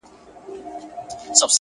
[0.45, 1.47] خیال دي،